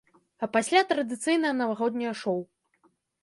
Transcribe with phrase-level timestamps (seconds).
[0.45, 2.41] А пасля традыцыйнае навагодняе шоу.